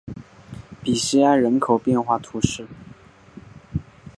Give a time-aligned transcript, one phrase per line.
[0.81, 2.65] 比西埃人口变化图示